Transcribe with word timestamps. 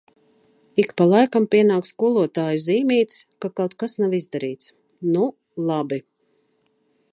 Ik 0.83 0.93
pa 1.01 1.05
laikam 1.11 1.45
pienāk 1.55 1.87
skolotāju 1.89 2.63
zīmītes, 2.63 3.21
ka 3.45 3.53
kaut 3.61 3.77
kas 3.83 3.95
nav 4.01 4.17
izdarīts. 4.21 4.75
Nu, 5.13 5.31
labi. 5.71 6.05